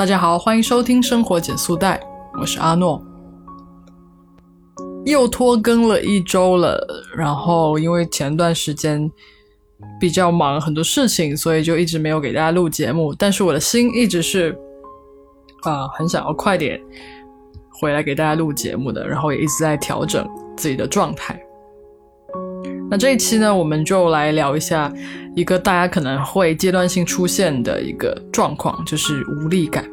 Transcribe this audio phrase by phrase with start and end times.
[0.00, 2.00] 大家好，欢迎收听生活减速带，
[2.40, 3.04] 我是阿诺。
[5.04, 6.82] 又拖更了一周了，
[7.14, 9.12] 然后因为前段时间
[10.00, 13.14] 比较忙很多事情，所以就一直没有给大家录节目。
[13.14, 14.58] 但是我的心一直是
[15.64, 16.80] 啊，很想要快点
[17.78, 20.26] 回来给大家录节目的，然后也一直在调整
[20.56, 21.38] 自己的状态。
[22.88, 24.90] 那这一期呢，我们就来聊一下
[25.34, 29.84] 一个大家可能会阶段性出现的一个状况，就是无力感。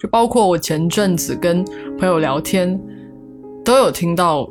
[0.00, 1.64] 就包括我前阵子跟
[1.98, 2.80] 朋友聊天，
[3.64, 4.48] 都有听到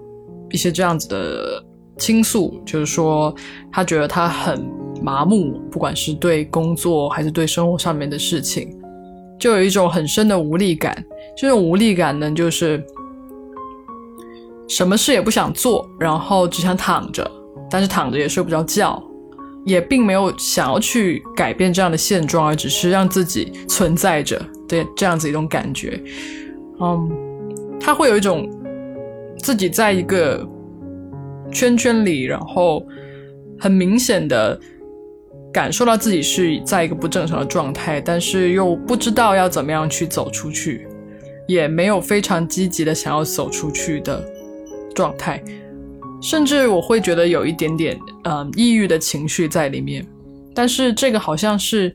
[0.51, 1.63] 一些这样子的
[1.97, 3.33] 倾诉，就是说
[3.71, 4.63] 他觉得他很
[5.01, 8.69] 麻木，不管是对工作还是对生活上面的事情，
[9.39, 11.03] 就有一种很深的无力感。
[11.37, 12.83] 这种无力感呢，就是。
[14.67, 17.29] 什么事也不想做，然后只想躺着，
[17.71, 19.01] 但是躺着也睡不着觉，
[19.65, 26.01] 也并没有想要去改变这样的现状，而只是让自己存在着的这样子一种感觉。
[26.79, 27.09] 嗯，
[27.79, 28.49] 他会有一种
[29.39, 30.47] 自己在一个
[31.51, 32.85] 圈圈里，然后
[33.59, 34.59] 很明显的
[35.53, 40.87] 感受到自己是在一个不正常的状态，但是又不知道要怎么样去走出去，
[41.47, 44.23] 也没有非常积极的想要走出去的。
[44.95, 45.41] 状态，
[46.21, 50.05] 甚至我会觉得有一点点嗯抑郁的情绪在里面，
[50.53, 51.93] 但是这个好像是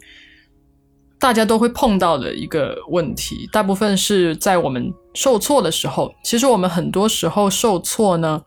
[1.21, 3.49] 大家都会碰到的一个问题。
[3.53, 8.43] 大部分是在我们受挫的时候，其实我们很多时候受挫呢，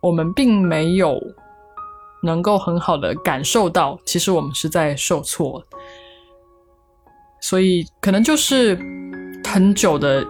[0.00, 1.18] 我们并没有
[2.22, 5.62] 能够很好的感受到，其实我们是在受挫，
[7.40, 8.78] 所以可能就是
[9.44, 10.26] 很久的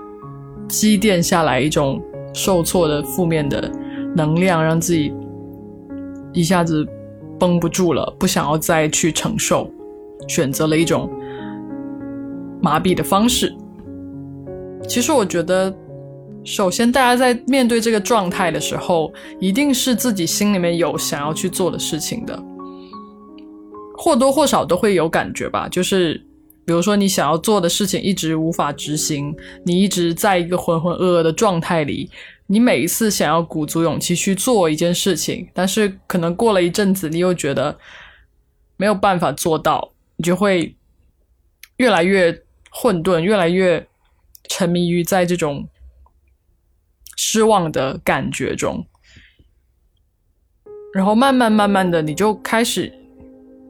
[0.69, 2.01] 积淀下来一种。
[2.35, 3.71] 受挫的负面的
[4.15, 5.13] 能量，让自己
[6.33, 6.87] 一下子
[7.39, 9.71] 绷不住了，不想要再去承受，
[10.29, 11.11] 选择了一种
[12.61, 13.55] 麻痹的方式。
[14.89, 15.75] 其实我觉得，
[16.45, 22.43] 首先大家在面对这个状态的时候，一定是自己心里面有想要去做的事情的，
[23.97, 26.21] 或多或少都会有感觉吧，就是。
[26.65, 29.35] 比如说，你想要做的事情一直无法执行，
[29.65, 32.09] 你一直在一个浑浑噩噩的状态里。
[32.53, 37.79] 你每一次想要鼓足勇气去做一件事情，但是可能过了一阵子，你又觉得
[38.77, 40.77] 没有办法做到，你就会
[41.79, 43.89] 越来越混沌，越来越
[44.51, 45.67] 沉迷于在这种
[47.17, 48.87] 失望的感觉中，
[50.93, 52.93] 然后慢慢慢慢的，你就开始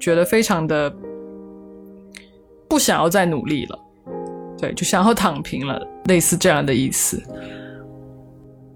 [0.00, 0.92] 觉得非常的。
[2.68, 3.78] 不想要再努力了，
[4.58, 7.22] 对，就想要躺平了，类似这样的意思。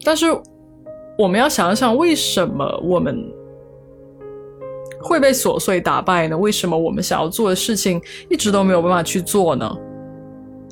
[0.07, 0.27] 但是
[1.19, 3.29] 我们要想想，为什么我们
[5.01, 6.39] 会被琐碎打败呢？
[6.39, 8.01] 为什么我们想要做的事情
[8.31, 9.77] 一直都没有办法去做呢？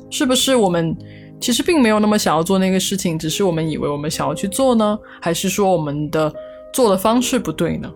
[0.09, 0.95] 是不是我们
[1.41, 4.97] 其实并没有那么想要做那个事情，只是我们以为我们想要去做呢？
[5.19, 6.33] 还是说我们的
[6.71, 7.91] 做的方式不对呢？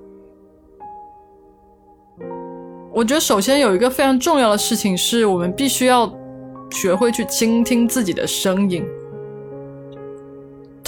[2.93, 6.13] 我觉得首先有一个非常重要的事情是，我们必须要
[6.69, 8.83] 学会去倾听自己的声音，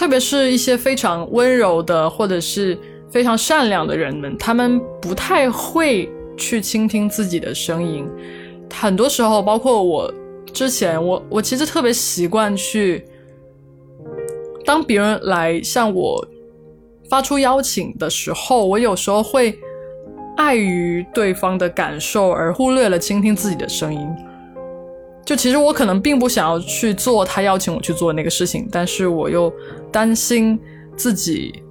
[0.02, 2.76] 特别是一些非常温柔的或者是
[3.12, 8.10] 非常善良的人们，他们不太会去倾听自己的声音。
[8.74, 10.12] 很多时候，包括我
[10.52, 13.06] 之前，我我其实特别习惯去，
[14.66, 16.28] 当别人来向我
[17.08, 19.56] 发出邀请的时候，我有时候会。
[20.38, 24.08] 碍于对方的感受而忽略了倾听自己的声音，
[25.24, 29.54] 就其实我可能并不想要去做他邀请我去做那个事情，但是我又
[29.92, 30.60] 担心
[30.98, 31.64] 自己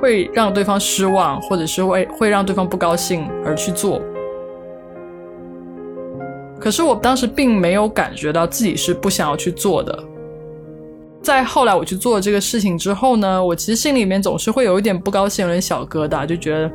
[0.00, 4.02] 会让对方失望，或者是会会让对方不高兴而去做。
[6.58, 10.04] 可是我当时并没有感觉到自己是不想要去做的。
[11.22, 16.70] 在后来我去做这个事情之后呢，我其实心里面总是会有一点不高兴，有点小疙瘩，就觉得，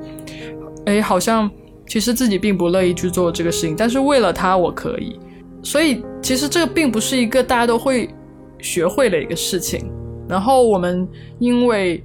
[0.85, 1.49] 哎，好像
[1.87, 5.19] 其实自己并不乐意去做这个事情，但是为了他我可以。
[5.65, 8.09] 所以其实这个并不是一个大家都会
[8.59, 9.91] 学会的一个事情。
[10.29, 11.05] 然后我们
[11.39, 12.01] 因为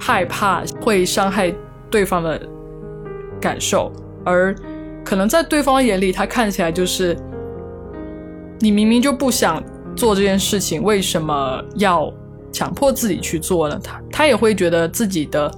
[0.00, 1.54] 害怕会伤害
[1.90, 2.40] 对方的
[3.40, 3.92] 感受，
[4.24, 4.52] 而
[5.04, 7.16] 可能在对方眼里，他看起来就是
[8.58, 9.62] 你明明就不想。
[9.96, 12.12] 做这件事情为什么要
[12.50, 13.78] 强迫自己去做呢？
[13.80, 15.48] 他他也会觉得自己的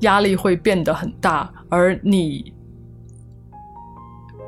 [0.00, 2.54] 压力会变得很大，而你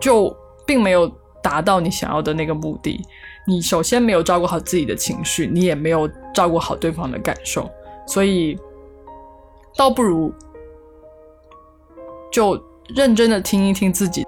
[0.01, 0.35] 就
[0.67, 2.99] 并没有达到你想要的那个目的。
[3.47, 7.71] 你首先没有照顾好自己的情绪，你也没有照顾好对方的感受，
[8.07, 8.59] 所以
[9.77, 10.33] 倒不如
[12.33, 12.59] 就
[12.95, 14.25] 认真的听一听自己，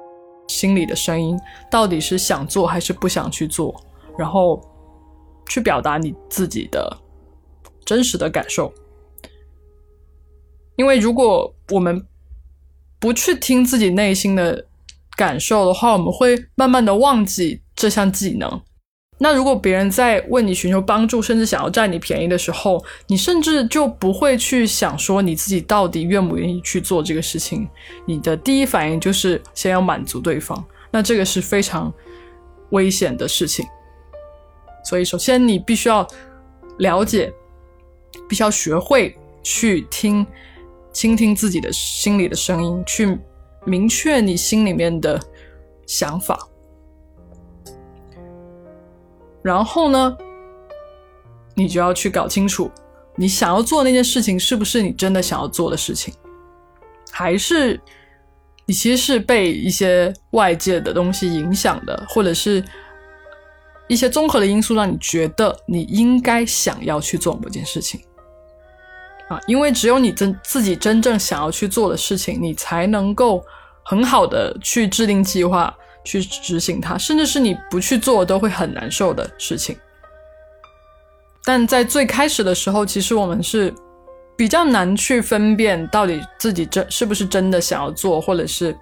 [0.48, 1.40] 心里的声音，
[1.70, 3.74] 到底是想做还是不想去做，
[4.18, 4.60] 然后
[5.48, 6.94] 去表达你自己的
[7.86, 8.70] 真实的感受。
[10.76, 12.06] 因为如果我们
[13.00, 14.66] 不去听自己内心的
[15.16, 18.60] 感受的话，我们会慢慢的忘记这项技能。
[19.18, 27.66] 那如果别人在为你寻求帮助，甚至想要占你便宜的时候，你甚至就不会去想说你自己到底愿不愿意去做这个事情。
[28.04, 31.90] 你的第一反应就是先要满足对方，那这个是非常
[32.72, 33.64] 危险的事情。
[34.84, 36.06] 所以，首先你必须要
[36.76, 37.32] 了解，
[38.28, 40.26] 必须要学会去听、
[40.92, 43.18] 倾听自己的心里的声音，去
[43.66, 45.20] 明确你心里面的
[45.86, 46.38] 想法。
[49.42, 50.16] 然后呢，
[51.54, 52.70] 你就要去搞清楚，
[53.14, 56.14] 你想要做那件事情是不是你真的想要做的事情，
[57.10, 57.80] 还是
[58.64, 62.64] 你其实是被一些外界的东西影响的，或者是
[63.86, 68.00] 一些综合的因素让你觉得你应该想要去做某件事情
[69.28, 69.40] 啊？
[69.46, 73.44] 因为只有你真自己真正想要去做的事情，你才能够
[73.82, 75.74] 很好的去制定计划。
[76.08, 79.76] 去执行它，甚至是你不去做都会很难受的事情。
[81.44, 83.74] 但在最开始的时候，其实我们是
[84.36, 88.72] 比较难去分辨到底自己真是不是真的想要做，或者是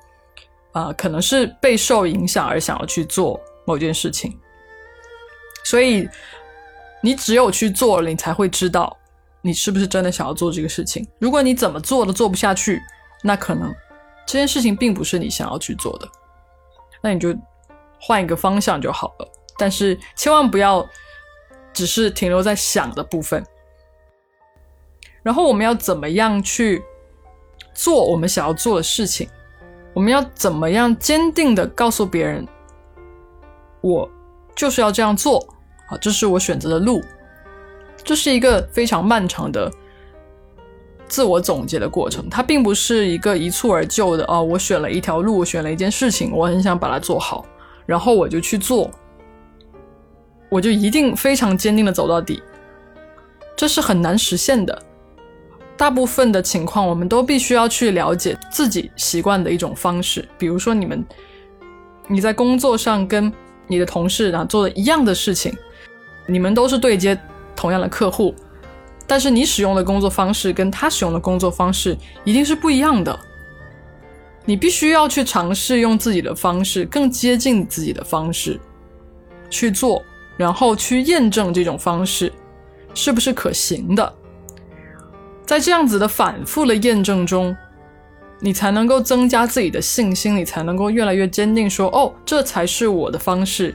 [0.72, 4.38] 啊，可能是被受影响而想要去做某件事情。
[5.64, 6.06] 所以
[7.02, 8.94] 你只有去做了，你才会知道
[9.46, 11.06] 你是不是真的想要做这个事情。
[11.18, 12.80] 如果你怎么做都做不下去，
[13.22, 13.70] 那可能
[14.24, 16.08] 这件事情并不是你想要去做的。
[17.02, 17.36] 那你就
[18.00, 20.88] 换一个方向就好了，但是千万不要
[21.74, 23.44] 只是停留在想的部分。
[25.22, 26.82] 然后我们要怎么样去
[27.74, 29.28] 做我们想要做的事情？
[29.92, 32.48] 我们要怎么样坚定的告诉别人，
[33.82, 34.10] 我
[34.56, 35.46] 就是要这样做
[35.88, 35.98] 啊？
[35.98, 37.02] 这是我选择的路，
[38.04, 39.70] 这是一个非常漫长的。
[41.06, 44.42] 自我总结的过程，它并不是一个一蹴而就的哦。
[44.42, 47.44] 我选了一条路，我选了一件事情，我很想把它做好，
[47.84, 48.90] 然后我就去做，
[50.48, 52.42] 我就一定非常坚定的走到底，
[53.54, 54.82] 这是很难实现的。
[55.76, 60.26] 大部分的情况，我们都必须要去了解自己习惯的一种方式。
[60.38, 61.04] 比如说，你们
[62.08, 63.32] 你在工作上跟
[63.66, 65.54] 你的同事啊做的一样的事情，
[66.26, 67.16] 你们都是对接
[67.54, 68.34] 同样的客户。
[69.06, 73.18] 但是你使用的工作方式跟他使用的工作方式一定是不一样的。
[74.46, 78.60] 你必须要去尝试用自己的方式，更接近自己的方式
[79.50, 80.02] 去做，
[80.36, 82.32] 然后去验证这种方式
[82.94, 84.14] 是不是可行的。
[85.46, 87.54] 在这样子的反复的验证中，
[88.40, 93.74] 你才能够增加自己的信心，你才能够越来越坚定，说：“哦，这才是我的方式，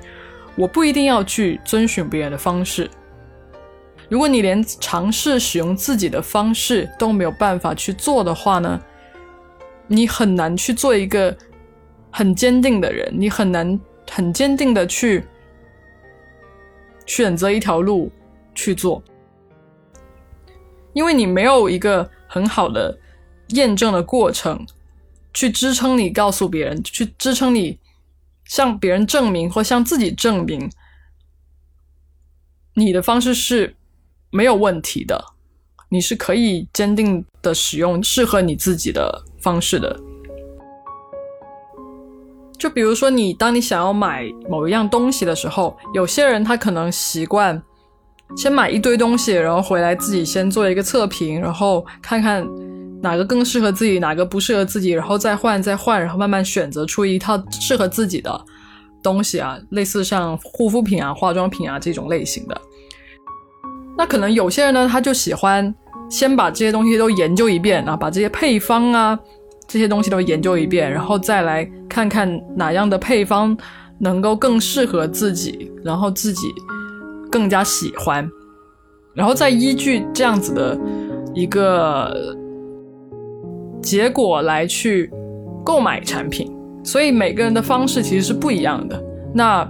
[0.55, 2.89] 我不一定要去遵循别人的方式。”
[4.09, 8.81] 如果你连尝试使用自己的方式都没有办法去做的话呢，
[9.85, 11.37] 你很难去做一个
[12.09, 13.79] 很坚定的人，你很难
[14.09, 15.23] 很坚定的去
[17.05, 18.11] 选择一条路
[18.55, 19.03] 去做，
[20.93, 22.97] 因为你没有一个很好的
[23.49, 24.65] 验证的过程
[25.35, 27.77] 去支撑你告诉别人，去支撑你
[28.45, 30.71] 向别人证明或向自己证明
[32.73, 33.75] 你的方式是。
[34.31, 35.23] 没有问题的，
[35.89, 39.99] 你是可以坚定的使用适合你自己的方式的。
[42.57, 47.61] 就比如说，你当你想要买某一样东西的时候，有些人他可能习惯
[48.35, 52.45] 先买一堆东西，然后回来自己先做一个测评，然后看看
[53.01, 58.45] 哪个更适合自己，哪个不适合自己，然后再换再换，然后慢慢选择出一套适合自己的
[59.01, 62.61] 东西啊，类似像护肤品啊、化妆品啊这种类型的。
[63.99, 65.75] 那可能有些人呢，他就喜欢
[66.09, 69.19] 先把这些东西都研究一遍啊，把这些配方啊
[69.67, 73.55] 这些东西都研究一遍，然后再来看看哪样的配方
[73.97, 76.47] 能够更适合自己，然后自己
[77.29, 78.25] 更加喜欢，
[79.13, 80.79] 然后再依据这样子的
[81.33, 82.33] 一个
[83.81, 85.11] 结果来去
[85.65, 86.49] 购买产品。
[86.85, 89.03] 所以每个人的方式其实是不一样的。
[89.33, 89.69] 那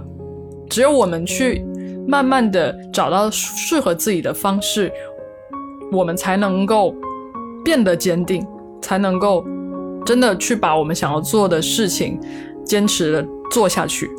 [0.68, 1.66] 只有我们去。
[2.10, 4.90] 慢慢的找到适合自己的方式，
[5.92, 6.92] 我们才能够
[7.64, 8.44] 变得坚定，
[8.82, 9.46] 才能够
[10.04, 12.18] 真的去把我们想要做的事情
[12.64, 14.10] 坚持的做下去。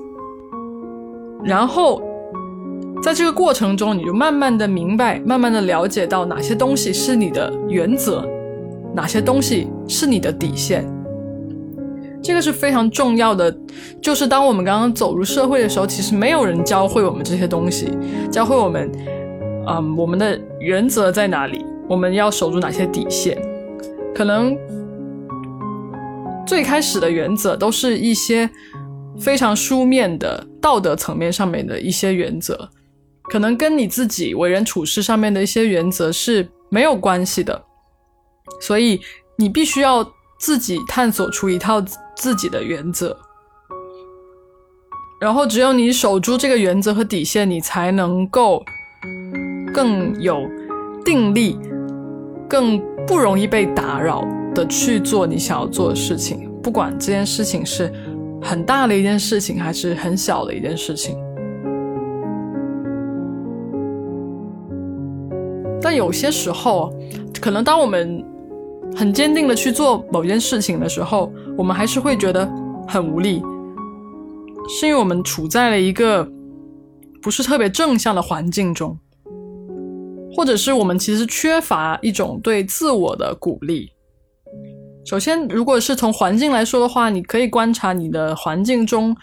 [1.44, 2.02] 然后
[3.04, 8.26] 在这个过程中，你就慢慢的明白，慢慢的了解到哪些东西是你的原则，
[8.96, 10.88] 哪些东西是你的底线。
[12.22, 13.56] 这个是非常重要的。
[14.02, 17.90] 就是当我们刚刚走入社会的时候，其实没有人教会我们这些东西，
[18.32, 18.92] 教会我们，
[19.68, 23.42] 嗯，我们的原则在哪里，我们要守住哪些底线。
[24.14, 24.58] 可能
[26.46, 28.50] 最开始的原则都是一些
[29.20, 32.70] 非常书面的道德层面上面的一些原则，
[33.24, 37.64] 可能跟你自己为人处事上面的一些原则是没有关系的。
[38.60, 39.00] 所以
[39.38, 40.04] 你必须要
[40.42, 41.80] 自己探索出一套
[42.16, 43.16] 自己的原则，
[45.20, 48.64] 然后只有你守住这个原则和底线，你才能够
[49.72, 50.42] 更有
[51.06, 51.60] 定力，
[52.50, 56.52] 更不容易被打扰的去做你想要做的事情。
[56.64, 57.94] 不管这件事情是
[58.42, 61.16] 很大的一件事情，还是很小的一件事情。
[65.80, 66.92] 但有些时候，
[67.40, 68.26] 可能当我们
[68.96, 72.50] 很坚定的去做某件事情的时候，我们还是会觉得
[72.88, 73.42] 很无力，
[74.70, 76.30] 是因为我们处在了一个
[77.22, 78.98] 不是特别正向的环境中，
[80.36, 83.92] 或者是我们其实缺乏一种对自我的鼓励。
[85.06, 89.18] 首先，如果是从环境来说的话，你可以观察你的环境中，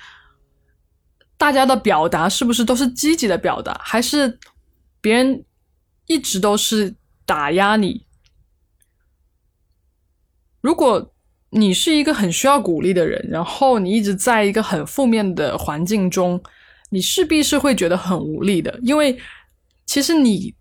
[1.37, 4.39] 大家的表达是不是都是积极的表达，还是
[5.01, 5.45] 别人
[6.07, 8.08] 一直都是打压你。
[10.61, 11.13] 如果
[11.51, 16.41] 你是一个很需要鼓励的人，然后你一直在一个很负面的环境中，
[16.91, 18.79] 你势必是会觉得很无力的。
[18.83, 19.17] 因为
[19.87, 20.55] 其实你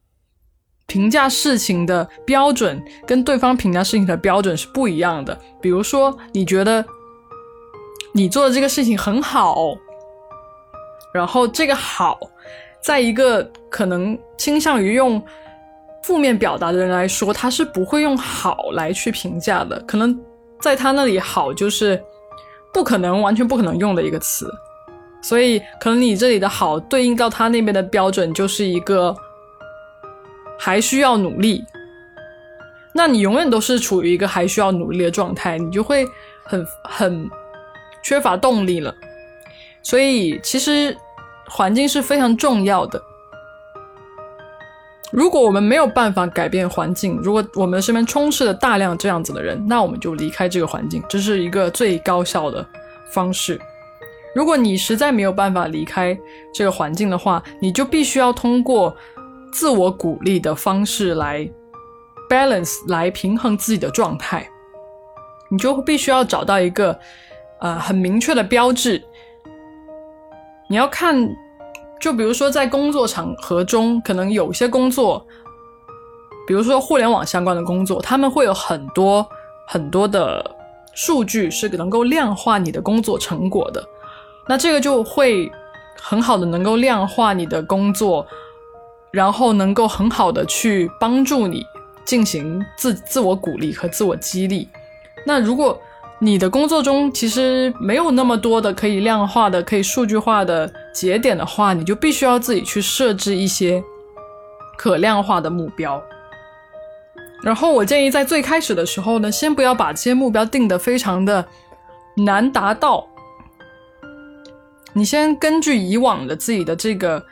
[0.86, 5.38] 评价事情的标准跟对方评价事情的标准是不一样的。
[5.62, 6.86] 比如说，你觉得
[8.14, 9.58] 你做的这个事情很好，
[11.14, 12.18] 然后这个好，
[12.82, 15.22] 在一个可能倾向于用。
[16.08, 19.78] 负面表达的人来说，他是不会用好来去评价的。
[19.82, 20.18] 可能
[20.62, 22.02] 在他那里，好就是
[22.74, 24.50] 不可能完全不可能用的一个词。
[25.22, 29.14] 所以，可能你这里的好对应到他那边的标准，就是一个
[30.58, 31.62] 还需要努力。
[32.94, 36.08] 那你永远都是处于一个还需要努力的状态，你就会
[36.46, 37.30] 很很
[38.02, 38.96] 缺乏动力了。
[39.84, 40.96] 所以，其实
[41.50, 43.04] 环境是非常重要的。
[45.10, 52.66] 如果我们没有办法改变环境，如果我们身边充斥了大量这样子的人，那我们就离开这个环境，这是一个最高效的
[53.10, 53.60] 方式。
[54.36, 56.18] 如果你实在没有办法离开
[56.54, 58.96] 这个环境的话，你就必须要通过
[59.52, 61.50] 自我鼓励的方式来
[62.30, 64.46] balance，来平衡自己的状态。
[65.50, 67.00] 你就必须要找到一个
[67.62, 69.02] 呃很明确的标志，
[70.68, 71.34] 你要看。
[72.00, 75.26] 就比如说，在工作场合中，可能有些工作，
[76.48, 79.28] 比如说互联网相关的工作，他们会有很多
[79.68, 80.56] 很多的
[80.94, 83.84] 数据是能够量化你的工作成果的。
[84.48, 85.52] 那这个就会
[86.00, 88.26] 很好的能够量化你的工作，
[89.12, 91.66] 然后能够很好的去帮助你
[92.06, 94.70] 进行自自我鼓励和自我激励。
[95.26, 95.78] 那如果
[96.20, 103.84] 你的工作中其实没有那么多的可以量化的、可以数据化的节点的话，你就必须要自己去设置一些
[104.76, 106.02] 可量化的目标。
[107.44, 111.46] 然后我建议在最开始的时候呢，先不要把这些目标定得非常的
[112.16, 113.08] 难达到。
[114.94, 117.24] 你先根据以往的自己的这个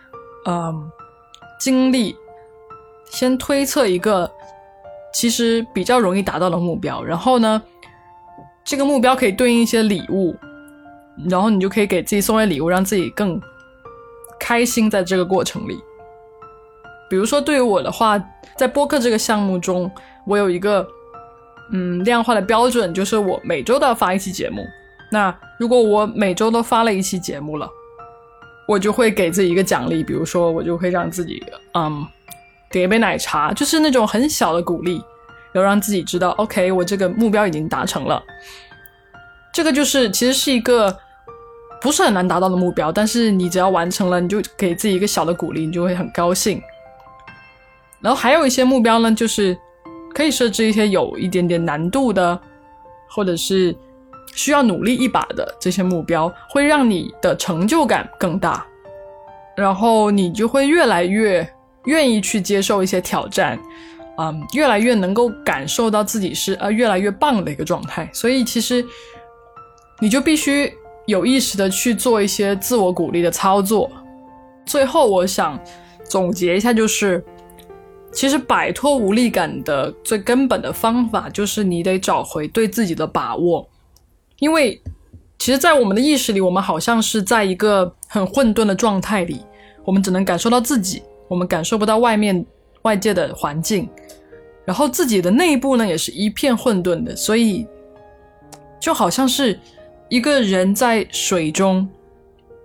[0.46, 0.92] 嗯
[1.60, 2.16] 经历，
[3.10, 4.32] 先推测一个
[5.12, 7.62] 其实比较容易达到的目标，然后呢。
[8.68, 10.36] 这个目标可以对应一些礼物，
[11.30, 13.40] 然后你就可以给自己送些礼物，让自己更
[14.40, 15.80] 开心在这个过程里。
[17.10, 18.18] 比如说，对于我的话，
[18.58, 19.90] 在播客这个项目中，
[20.26, 20.86] 我有一个
[21.72, 24.66] 嗯量化的标准，就是我每周都要发一期节目。
[25.12, 27.70] 那如果我每周都发了一期节目了，
[28.68, 32.06] 我就会给自己一个奖励，比如说我就会让自己嗯
[32.72, 35.02] 点一杯奶茶，就是那种很小的鼓励。
[35.54, 38.22] 然后让自己知道，OK，我这个目标已经达成了。
[39.54, 40.94] 这个就是其实是一个
[41.86, 46.60] 不是很难达到的目标，但是你只要完成了，你就给自己一个小的鼓励，你就会很高兴。
[48.02, 49.56] 然后还有一些目标呢，就是
[50.12, 52.42] 可以设置一些有一点点难度的，
[53.08, 53.76] 或者是
[54.34, 58.66] 需要努力一把的这些目标，会让你的成就感更大，
[59.56, 61.48] 然后你就会越来越
[61.84, 63.60] 愿意去接受一些挑战。
[64.18, 68.84] 嗯，越来越能够感受到自己是呃越来越棒的一个状态，所以其实
[70.00, 70.74] 你就必须
[71.06, 73.92] 有意识的去做一些自我鼓励的操作。
[74.66, 75.60] 最后，我想
[76.10, 77.24] 总结一下，就是
[78.12, 83.68] 其实摆脱无力感的最根本的方法，就是你得找回对自己的把握，
[84.40, 84.82] 因为
[85.38, 89.46] 其实，在我们的意识里，我们好像是在一个很混沌的状态里，
[89.84, 92.44] 我们只能感受到自己，我们感受不到外面
[92.82, 93.88] 外界的环境，
[94.64, 97.68] 然后自己的内部呢，也是一片混沌的，所以
[98.80, 99.60] 就好像是
[100.10, 101.88] 一个人在水中，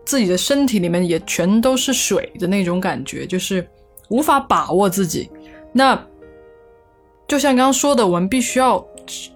[0.04, 3.66] 自己的身体里面也全都是水的那种感觉，就是
[4.08, 5.30] 无法把握自己。
[5.72, 5.94] 那
[7.26, 8.84] 就像刚刚说的，我们必须要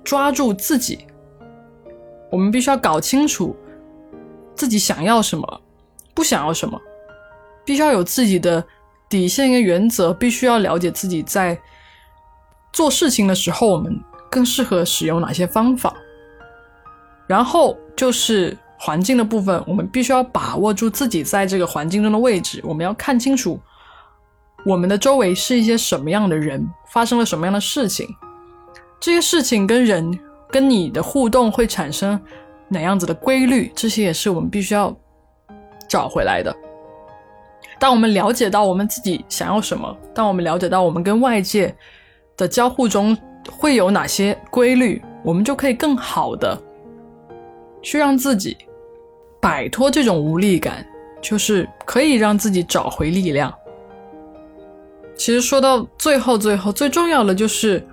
[0.03, 1.07] 抓住自己。
[2.31, 3.55] 我们必须要搞清楚
[4.57, 5.61] 自己想要什么，
[6.13, 6.81] 不想要什么，
[7.65, 8.65] 必须要有自己的
[9.09, 11.57] 底线跟原则，必须要了解自己在
[12.73, 13.97] 做事情的时候，我们
[14.29, 15.95] 更适合使用哪些方法。
[17.27, 23.59] 然后就是环境的部分，我们必须要把握住自己在这个环境中的位置，我们要看清楚
[24.65, 28.09] 我们的周围是一些什么样的人，发生了什么样的事情，
[29.01, 30.19] 这些事情跟人。
[30.51, 32.21] 跟你的互动会产生
[32.69, 33.73] 哪样子的规律？
[33.75, 34.97] 这些也是我们必须要
[35.89, 36.57] 找回来的。
[37.77, 41.75] 当我们了解到我们自己想要什么，当我们了解到我们跟外界
[42.37, 43.19] 的交互中
[43.51, 46.57] 会有哪些规律，我们就可以更好的
[47.85, 48.57] 去让自己
[49.41, 50.85] 摆脱这种无力感，
[51.23, 53.55] 就是可以让自己找回力量。
[55.15, 57.87] 其实说到最后，最后最重要的就是。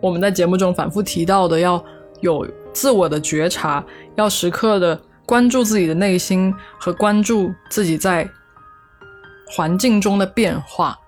[0.00, 1.82] 我们在节目中反复提到的，要
[2.20, 3.82] 有自我的觉察，
[4.16, 8.28] 要时刻的关注自己的内心和关注自己在
[9.46, 10.98] 环境中的变化，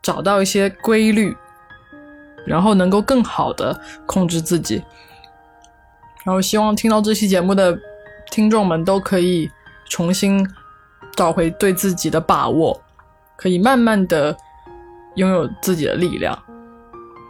[0.00, 1.36] 找到一些规律，
[2.46, 4.80] 然后能够更好的控制自己。
[6.24, 7.78] 然后希望听到这期节目的
[8.30, 9.50] 听众们都可以
[9.88, 10.46] 重新
[11.16, 12.80] 找回对自己的把握，
[13.36, 14.36] 可以慢慢的
[15.16, 16.38] 拥有自己的力量。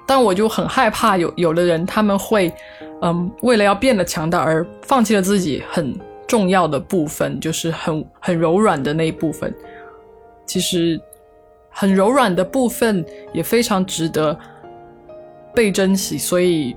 [0.07, 2.53] 但我就很害怕有有的人他们会，
[3.01, 9.55] 嗯，为了要变得强大而放弃了自己很重要的部分，就是很很柔软的那一部分。
[10.47, 11.01] 其实，
[11.71, 14.37] 很柔软的部分也非常值得
[15.55, 16.19] 被珍惜。
[16.19, 16.77] 所以，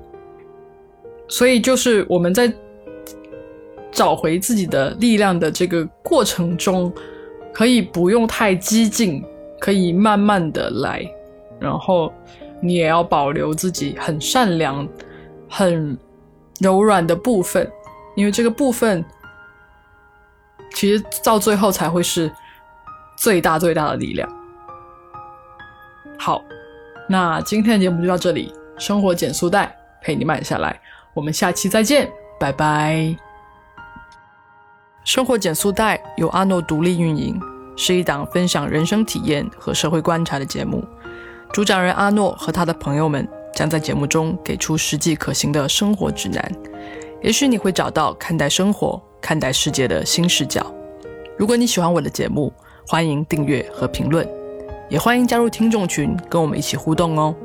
[1.34, 2.54] 所以就是我们在
[3.92, 6.94] 找回自己的力量的这个过程中，
[7.52, 9.26] 可以不用太激进，
[9.60, 11.04] 可以慢慢的来，
[11.60, 12.14] 然后。
[12.66, 14.88] 你也要保留自己很善良、
[15.50, 15.98] 很
[16.62, 17.70] 柔软的部分，
[18.16, 19.04] 因为这个部分
[20.74, 22.32] 其实到最后才会是
[23.18, 24.30] 最大最大的力量。
[26.18, 26.42] 好，
[27.10, 30.80] 那今天的节目就到这里，生活减速带陪你慢下来，
[31.14, 33.16] 我们下期再见，拜拜。
[35.04, 37.40] 生活减速带由阿诺独立运营，
[37.76, 40.84] 是一档分享人生体验和社会观察的节目。
[41.52, 46.52] 主讲人阿诺和他的朋友们将在节目中给出实际可行的生活指南，
[47.22, 50.66] 也许你会找到看待生活、看待世界的新视角。
[51.38, 52.52] 如果你喜欢我的节目，
[52.88, 54.28] 欢迎订阅和评论，
[54.90, 57.36] 也欢迎加入听众群跟我们一起互动哦。